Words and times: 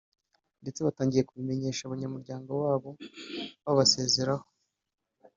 ndetse 0.61 0.79
batangiye 0.87 1.23
kubimenyesha 1.29 1.81
abanyamuryango 1.83 2.51
babo 2.63 2.91
babasezeraho 3.63 4.45